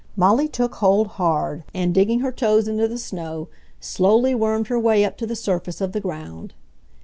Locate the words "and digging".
1.75-2.21